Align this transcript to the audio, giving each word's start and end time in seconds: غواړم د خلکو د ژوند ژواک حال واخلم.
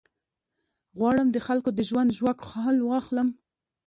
غواړم 0.97 1.27
د 1.31 1.37
خلکو 1.47 1.69
د 1.73 1.79
ژوند 1.89 2.15
ژواک 2.17 2.39
حال 2.49 2.77
واخلم. 2.83 3.27